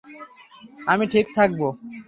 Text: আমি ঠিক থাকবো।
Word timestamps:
আমি 0.87 1.05
ঠিক 1.07 1.25
থাকবো। 1.35 1.67